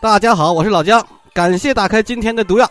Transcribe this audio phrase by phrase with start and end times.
[0.00, 2.70] 大家好，我是老姜，感谢打开今天的毒药。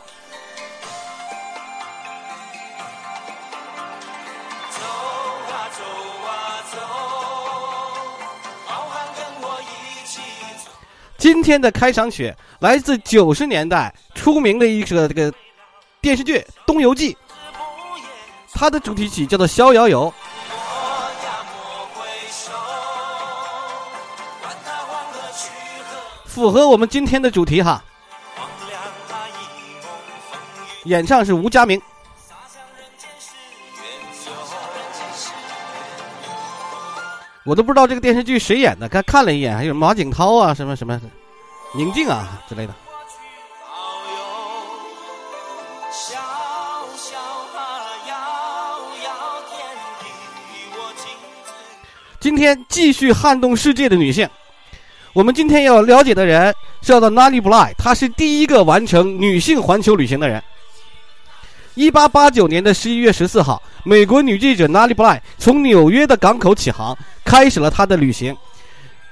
[11.17, 15.33] 今天的开场曲来自九十年代出名的一个这个
[15.99, 17.13] 电视剧《东游记》，
[18.53, 20.09] 它的主题曲叫做《逍遥游》。
[26.37, 27.83] 符合我们今天的主题哈。
[30.83, 31.81] 演唱是吴佳明。
[37.43, 41.01] 我都不知道这个电视剧谁演的，刚看了一眼，还有马景涛啊，什么什么，
[41.73, 42.73] 宁静啊之类的。
[52.19, 54.29] 今天继续撼动世界的女性。
[55.17, 60.39] 我们今天要了解的人是叫做 Nali Bly，她是第一个完成女性环球旅行的人。
[61.73, 66.95] 一八八九年的十一月十四号，美国女记者 Nali Bly 从纽约的港口起航，
[67.25, 68.37] 开始了她的旅行。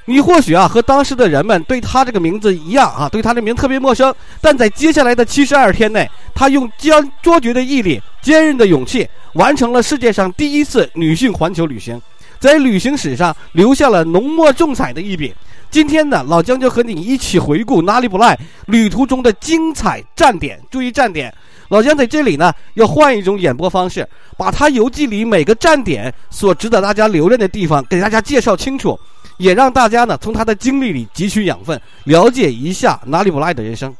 [0.05, 4.13] 你或许啊和当时的人们对她这个名字一样啊，对她的名特别陌生。
[4.39, 11.99] 但在接下来的七十二天内，她用坚卓绝的毅力、坚韧的勇气，完成了世界上第一次女性环球旅行，
[12.37, 15.33] 在旅行史上留下了浓墨重彩的一笔。
[15.75, 20.57] 今天呢，老姜就和你一起回顾哪里不赖旅途中的精彩站点。
[20.71, 21.35] 注意站点，
[21.67, 28.97] 老姜在这里呢要换一种演播方式，把他游记里每个站点所值得大家留恋的地方给大家介绍清楚，
[29.35, 33.93] 也让大家呢从他的经历里汲取养分，了解一下哪里不赖的人生。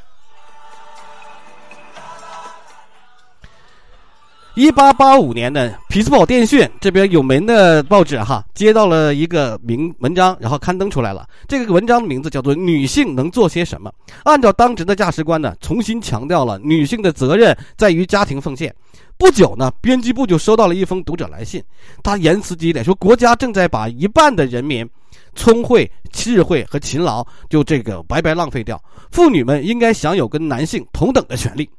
[4.55, 11.27] 一八八五年呢，匹兹堡电讯这边有名的报纸哈，接到了一个名文章，然后刊登出来了。
[11.45, 13.91] 这个文章的名字叫做《女性能做些什么》。
[14.23, 18.73] 按照当时的价值观呢，重新强调了女性的责任在于家庭奉献。
[19.17, 21.61] 不久呢，编辑部就收到了一封读者来信，
[22.01, 24.89] 他言辞激烈，说国家正在把一半的人民
[25.35, 31.69] 聪慧、智慧和勤劳就这个白白浪费掉，妇女们应该享有跟男性同等的权利。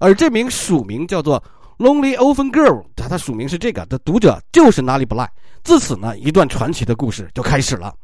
[0.00, 1.40] 而这名署名叫做。
[1.80, 5.26] Lonely Open Girl，他他署名是这个的读者就是哪里不赖。
[5.64, 7.94] 自此呢，一段传奇的故事就开始了。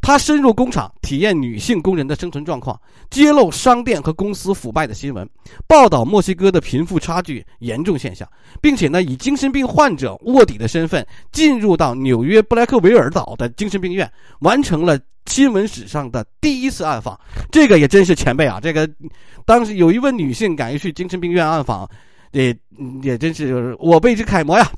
[0.00, 2.80] 他深入工厂，体验女性工人的生存状况，
[3.10, 5.28] 揭露商店和公司腐败的新闻，
[5.66, 8.28] 报道墨西哥的贫富差距严重现象，
[8.60, 14.08] 并且呢，以精神病患者卧底的身份进入到纽约布莱克维尔岛的精神病院，
[14.42, 14.96] 完成了
[15.26, 17.18] 新闻史上的第一次暗访。
[17.50, 18.60] 这个也真是前辈啊！
[18.60, 18.88] 这个
[19.44, 21.90] 当时有一位女性敢于去精神病院暗访。
[22.32, 22.54] 也
[23.02, 24.70] 也真是我辈之楷模呀，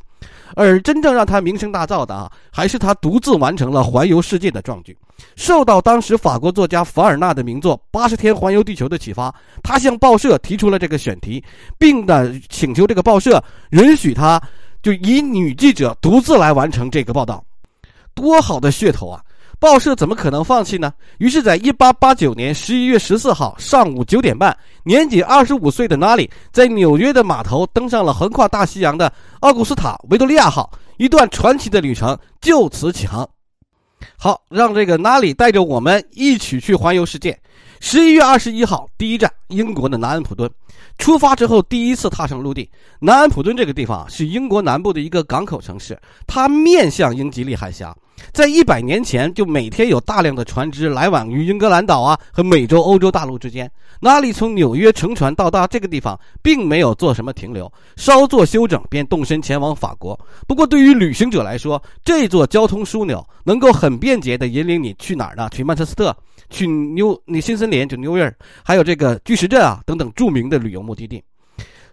[0.54, 4.96] 而真正让他名声大噪的啊，还是他独自完成了环游世界的壮举。
[5.36, 11.42] 受到当时法国作家凡尔纳的名作《八十天环游地球》的启发，他向报社提出了这个选题，
[11.78, 14.42] 并呢请求这个报社允许他
[14.82, 17.42] 就以女记者独自来完成这个报道。
[18.12, 19.20] 多好的噱头啊！
[19.58, 20.92] 报社怎么可能放弃呢？
[21.18, 33.28] 于是，在一八八九年十一月十四号上午九点半，年仅二十五岁的纳里在纽约的码头登上了横跨大西洋的奥古斯塔维多利亚号，一段传奇的旅程就此起航。
[34.18, 37.38] 好，让这个纳里带着我们一起去环游世界。
[37.80, 40.50] 十一月二十一号，第一站英国的南安普敦。
[40.98, 42.70] 出发之后，第一次踏上陆地。
[43.00, 47.94] 南安普敦这个地方是英国南部的一个港口城市，它面向英吉利海峡。
[48.32, 53.70] 在一百年前，就每天有大量的船只来往于英格兰岛啊和美洲、欧洲大陆之间。
[54.00, 60.18] 哪里从纽约乘船到达这个地方，并没有做什么停留，稍作休整便动身前往法国。
[60.46, 65.48] 不过，对于旅行者来说，这座交通枢纽能够很便捷地引领你去哪儿呢？
[65.52, 66.14] 去曼彻斯特，
[66.50, 71.22] 去纽那新森林，就纽约，还有这个巨石阵啊等等著名的旅游目的地。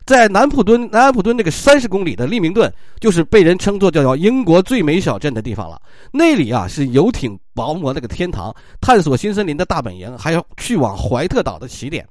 [0.05, 5.81] 在南普敦南安普敦那个三十公里的利明顿，就是被人称作叫叫英国最美小镇的地方了。
[6.11, 12.07] 那里啊是游艇薄膜那个天堂，探索新森林的大本营，还有去往怀特岛的起点。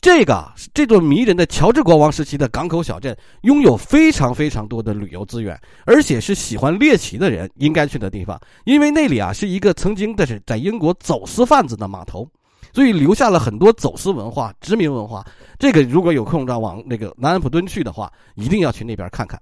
[0.00, 12.28] 这个这座迷人的乔治国王时期的港口小镇，拥有非常非常多的旅游资源，而且是喜欢猎奇的人应该去的地方，因为那里啊是一个曾经的是在英国走私贩子的码头。
[12.72, 15.24] 所以留下了很多走私文化、殖民文化。
[15.58, 19.40] 这个如果有空让往那个南安普敦去的话，一定要去那边看看。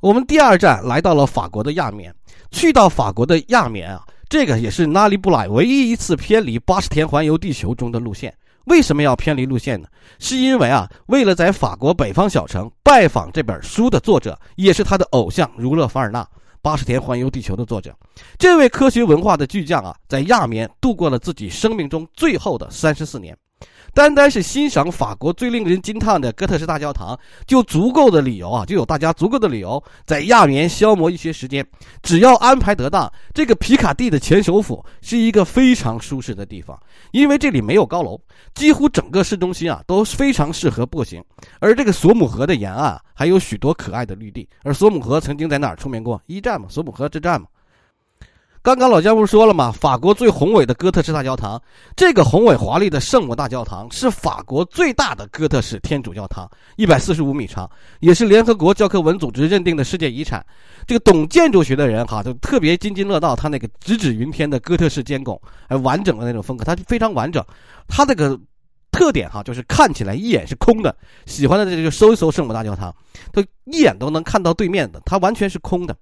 [0.00, 2.14] 我们第二站来到了法国的亚眠，
[2.50, 8.34] 去到法国的亚眠啊，这个也是拉里布莱唯一一次偏离八十天环游地球中的路线。
[8.66, 9.88] 为什么要偏离路线呢？
[10.18, 16.26] 是因为啊，为了在法国北方小城拜访这本书的作者，也是他的偶像儒勒·凡尔纳。
[16.62, 17.94] 八十天环游地球》的作者。
[18.38, 23.36] 这位科学文化的巨匠啊，在亚眠度过了自己生命中最后的三十四年。
[23.92, 31.66] 单单是欣赏法国最令人惊叹的哥特式大教堂，就足够的理由啊，就有大家足够的理由在亚眠消磨一些时间。
[32.02, 36.78] 只要安排得当，这个皮卡蒂的前首府是一个非常舒适的地方，
[37.10, 38.20] 因为这里没有高楼，
[38.54, 41.22] 几乎整个市中心啊都非常适合步行。
[41.58, 44.48] 而这个索姆河的沿岸还有许多可爱的绿地。
[44.62, 46.20] 而索姆河曾经在哪儿出名过？
[46.26, 47.46] 一战嘛，索姆河之战嘛。
[48.62, 49.72] 刚刚老姜不是说了吗？
[49.72, 51.60] 法国最宏伟的哥特式大教堂，
[51.96, 56.46] 这个宏伟华丽的圣母大教堂是法国最大的哥特式天主教堂，
[56.76, 57.68] 一百四十五米长，
[58.00, 60.44] 也是联合国教科文组织认定的世界遗产。
[60.86, 67.42] 这个懂建筑学的人哈，就特别津津乐道他那个直指云天的哥特式尖拱，还完整的那种风格，它非常完整。
[67.88, 68.38] 它这个
[68.92, 70.94] 特点哈，就是看起来一眼是空的。
[71.24, 72.94] 喜欢的这就搜一搜圣母大教堂，
[73.32, 75.96] 它一眼都能看到对面的，它完全是空的。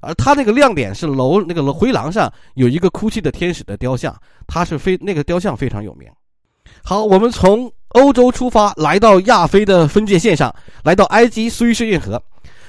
[0.00, 4.14] 而它那个亮点是楼那个楼回廊上有一个哭泣的天使的雕像，
[4.46, 6.08] 它是非那个雕像非常有名。
[6.82, 10.54] 好，我们从欧洲出发，来到亚非的分界线上，
[10.84, 12.22] 来到埃及苏伊士运河，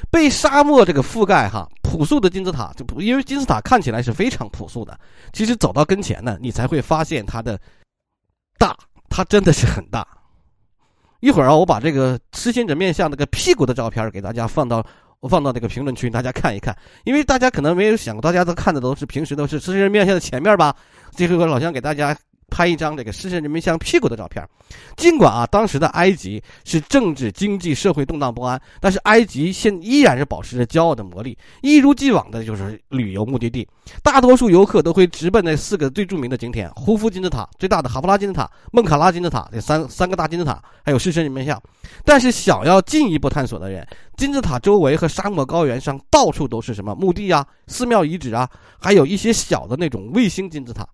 [0.09, 4.99] 被沙漠这个覆盖哈，朴素的金字塔就因为金字塔看起来是非常朴素的，
[5.31, 7.57] 其实走到跟前呢，你才会发现它的
[8.57, 8.75] 大，
[9.09, 10.05] 它真的是很大。
[11.19, 14.85] 一会儿啊，我把这个痴心者面像那个屁股的照片给大家放到。
[15.21, 16.75] 我放到这个评论区，大家看一看，
[17.05, 20.75] 因为大家可能没有想过，大家都看的都是平时都是狮身人面向的前面吧。
[21.15, 22.17] 这回我老乡给大家。
[22.51, 24.47] 拍一张这个狮身人面像屁股的照片。
[24.95, 33.67] 尽管啊，当时的埃及是政治、经济、社会动荡不安，但是埃及现依然是保持着骄傲的魔力，一如既往的就是旅游目的地。
[34.03, 41.61] 大多数游客都会直奔那四个最著名的景点：胡夫金字塔、最大的哈夫拉金字塔、孟卡拉金字塔这三三个大金字塔，还有狮身人面像。
[42.05, 48.49] 但是想要进一步探索的人，金字塔周围和沙漠高原上到处都是什么墓地啊、寺庙遗址啊，
[48.79, 50.87] 还有一些小的那种卫星金字塔。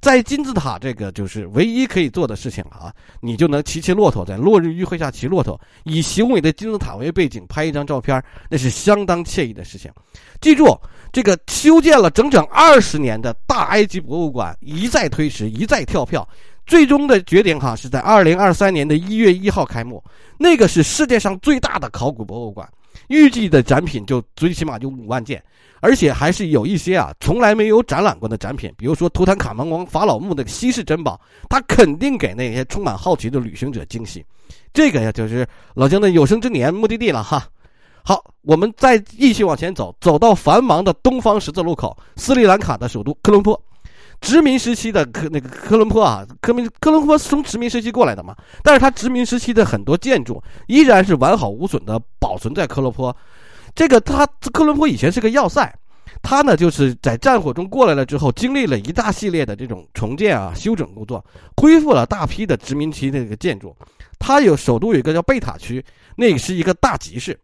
[0.00, 2.92] 在金字塔这个就是唯一可以做的事情了啊！
[3.20, 9.90] 你就能骑骑骆驼，在落日余晖下骑骆驼，以雄伟的金字塔为背景拍一张照片，那是相当惬意的事情。
[10.40, 10.76] 记住，
[11.12, 16.28] 这个修建了整整二十年的大埃及博物馆一再推迟，一再跳票，
[16.66, 20.02] 最终的决定哈是在二零二三年的一月一号开幕。
[20.36, 22.68] 那个是世界上最大的考古博物馆，
[23.08, 25.42] 预计的展品就最起码就五万件。
[25.80, 34.24] 而且还是有一些啊，从来没有展览过的展品，比如说图坦卡蒙王法老墓的稀世珍宝，他肯定给那些充满好奇的旅行者惊喜。
[34.72, 35.44] 这个呀，就是
[35.74, 37.48] 老姜的有生之年目的地了哈。
[38.04, 43.60] 好，我们再继续往前走，走到繁忙的东方十字路口，斯里兰卡的首都科伦坡。
[44.22, 53.14] 殖民时期的科那个科伦坡啊，科民科伦坡是从殖民时期过来的嘛，但是它殖民时期的很多建筑依然是完好无损的保存在科伦坡。
[53.74, 55.74] 这个他科伦坡以前是个要塞，
[56.22, 61.24] 他呢就是在战火中过来了之后，经历了一大系列的这种重建啊、修整工作，
[61.56, 63.74] 恢复了大批的殖民期那个建筑。
[64.18, 65.84] 他有首都有一个叫贝塔区，
[66.16, 67.36] 那是一个大集市，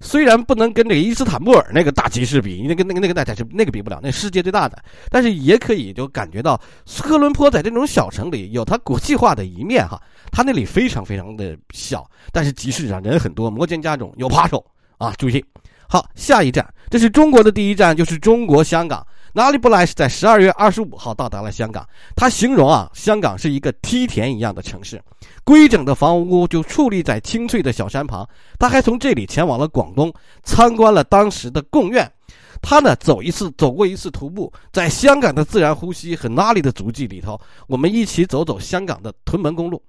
[0.00, 6.60] 虽然不能跟这个伊斯坦布尔那个大集市比，那个那个那个大家是那个比不了，那世界最大的，但是也可以就感觉到
[7.00, 10.00] 科伦坡在这种小城里有它国际化的一面哈。
[10.30, 14.64] 它那里非常非常的小，但是集市上人很多，摩肩加踵，有扒手
[14.98, 15.42] 啊，注意。
[15.88, 19.06] 好，下一站，这是中国的第一站，就是中国香港。
[19.36, 21.86] 哪里不来是在十二月二十五号到达了香港。
[22.14, 24.98] 他形容啊，香港是一个梯田一样的城市，
[25.44, 28.26] 规整的房屋就矗立在青翠的小山旁。
[28.58, 30.10] 他还从这里前往了广东，
[30.42, 32.10] 参观了当时的贡院。
[32.62, 39.82] 他呢，走一次，走过一次徒步，在香港的自然呼吸和哪里的足迹里头，我们一起走走香港的屯门公路。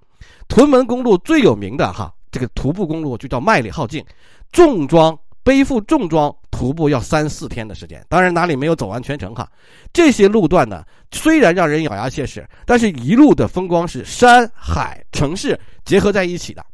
[0.46, 4.04] 屯门公路最有名的哈，这个徒步公路就叫麦理浩径，
[4.52, 5.18] 重装。
[5.44, 9.48] 背负重装徒步要三四天的时间，当然哪里没有走完全程哈。
[9.92, 16.66] 这些路段呢，虽然让人咬牙切齿，但是一路的风光是山海城市结合在一起的。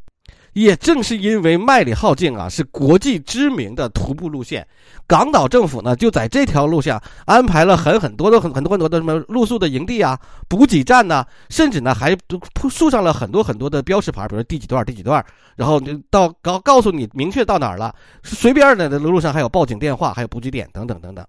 [0.54, 4.66] 也正是因为麦里浩径啊是国际知名的徒步路线，
[5.06, 10.18] 港岛政府呢就在这条路上安排了很很多的很很多很多的什么露宿的营地啊、
[10.48, 12.16] 补给站呐，甚至呢还
[12.70, 15.24] 竖上了很多很多的标识牌，比如第几段第几段，
[15.56, 21.26] 然后就到告告诉你明确到哪儿了，随便的的路上还有报警电话，还有补给点等等等等。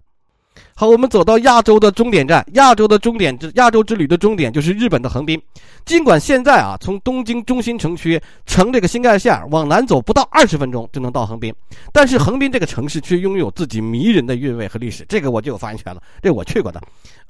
[0.78, 5.40] 好，我们走到亚洲的终点站，亚洲的终点之亚洲之旅的终点就是日本的横滨。
[5.86, 11.50] 尽管现在啊，从东京中心城区乘这个新干线往南走不到二十分钟就能到横滨，
[11.94, 15.02] 但是横滨这个城市却拥有自己迷人的韵味和历史。
[15.08, 16.78] 这个我就有发言权了，这我去过的，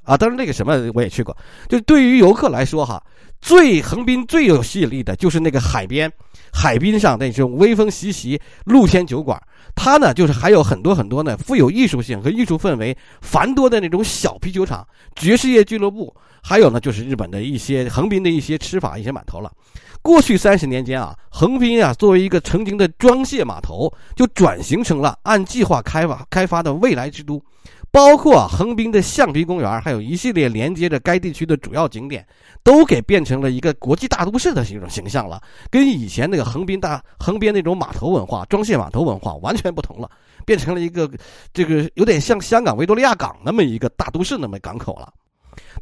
[0.03, 1.35] 啊，当然那个什么我也去过。
[1.69, 3.01] 就对于游客来说哈，
[3.41, 6.11] 最横滨最有吸引力的就是那个海边，
[6.51, 9.41] 海滨上那种微风习习露天酒馆。
[9.75, 19.51] 它呢，就是还有很多很多呢富有艺术性和艺术氛围繁多的那种小啤酒厂、爵士乐俱乐部，还有呢就是日本的一些横滨的一些吃法、一些码头了。
[20.01, 27.41] 过去三十年间啊，横滨啊作为一个曾经的装卸码头，就转型成了按计划开发开发的未来之都。
[27.97, 32.23] 包括横滨的橡皮公园，还有一系列连接着该地区的主要景点，
[32.61, 40.07] 都给变成了一个国际大都市的一种形象了，跟以前那个横滨大横滨那种码头文化、装卸码头文化完全不同了，
[40.45, 41.09] 变成了一个
[41.51, 45.11] 这个有点像香港维多利亚港那么一个大都市那么港口了。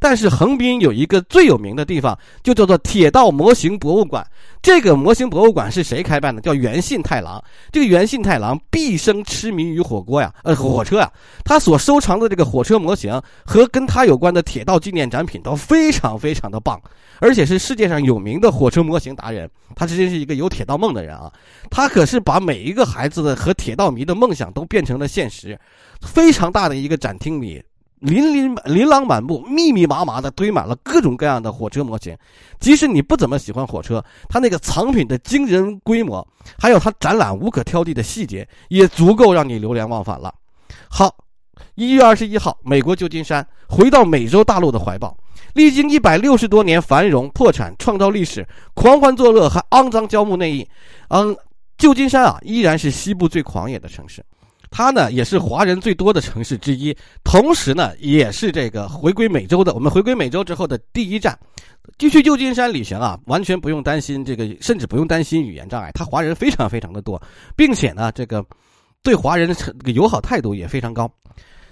[0.00, 4.26] 但是横滨有一个最有名的地方，就叫做铁道模型博物馆。
[4.62, 6.40] 这个模型博物馆是谁开办的？
[6.42, 7.42] 叫原信太郎。
[7.70, 11.10] 这个原信太郎毕生痴迷于火锅呀，呃，火车呀。
[11.44, 16.80] 他所收藏的这个火车模型和跟他有关的铁道纪念展品都非常非常的棒，
[17.20, 19.48] 而且是世界上有名的火车模型达人。
[19.74, 21.30] 他真是一个有铁道梦的人啊！
[21.70, 25.58] 他可是把每一个孩子的和铁道迷的梦想都变成了现实。
[26.00, 27.62] 非常大的一个展厅里。
[28.00, 32.16] 琳琳琳琅满目、密密麻麻的堆满了各种各样的火车模型。
[32.60, 36.26] 即使你不怎么喜欢火车，它那个藏品的惊人规模，
[36.58, 40.34] 还有它展览无可挑剔的细节，也足够让你流连忘返了。
[40.88, 41.14] 好，
[41.74, 45.16] 一月二十一号，美国旧金山回到美洲大陆的怀抱，
[45.54, 50.68] 历经一百六十多年繁荣、破产、创造历史、狂欢作乐和肮脏交木内义，
[51.08, 51.34] 嗯，
[51.78, 54.22] 旧金山啊，依然是西部最狂野的城市。
[54.76, 59.72] 它呢也是华人最多的城市之一，同时呢也是这个回归美洲的。
[59.72, 61.34] 我们回归美洲之后的第一站，
[61.96, 65.90] 继续旧金山旅行啊，完全不用担心这个，甚至不用担心语言障碍。
[65.94, 67.18] 它华人非常非常的多，
[67.56, 68.44] 并且呢这个
[69.02, 71.10] 对华人的这个友好态度也非常高。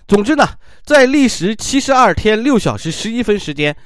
[0.09, 0.49] 总之呢，
[0.83, 3.77] 在历时七十二天六小时十一分时间，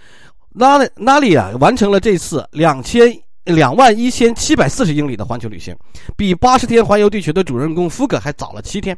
[0.55, 3.13] 拉拉里啊完成了这次两千。
[3.49, 5.75] 两万一千七百四十英里的环球旅行，
[6.17, 8.97] 比八十天环游地球的主人公福格还早了七天，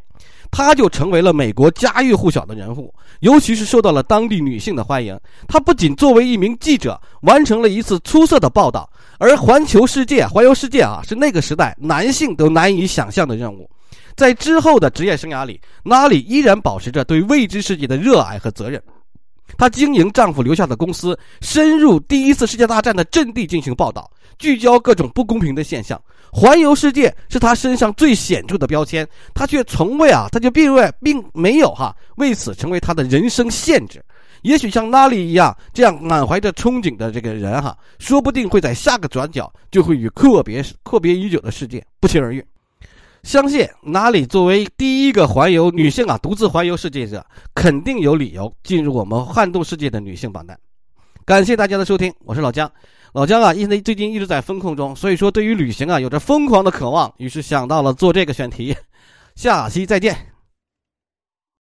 [0.51, 5.17] 他就成为了美国家喻户晓的人物，尤其是受到了当地女性的欢迎。
[5.47, 13.71] 他不仅作为一名记者完成了一次出色的报道，而环球世界、环游世界啊，是那个时代男性都难以想象的任务。
[14.17, 18.83] 在之后的职业生涯里，拉里依然保持着对未知世界的热爱和责任。
[19.57, 24.11] 她经营丈夫留下的公司，深入第一次世界大战的阵地进行报道。
[24.39, 26.01] 聚焦各种不公平的现象，
[26.33, 34.03] 环游世界是她身上最显著的标签，她却从未啊，她就并未并没有哈为此成为她的人生限制。
[34.41, 42.43] 也许像拉里一样这样满怀着憧憬的这个人哈，说不定会在下个转角就会与阔别阔别已久的世界不期而遇。
[43.23, 47.25] 相信哪里作为第一个环游女性啊，独自环游世界者，
[47.55, 50.59] 肯定有理由进入我们撼动世界的女性榜单。
[51.25, 52.71] 感谢大家的收听，我是老姜。
[53.13, 58.75] 老姜啊，因为最近一直在风控中，所以说对于旅行啊有着疯狂的渴望，于是想到了做这个选题。
[59.35, 60.30] 下期再见。